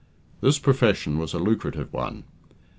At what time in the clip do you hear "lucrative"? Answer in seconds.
1.37-1.93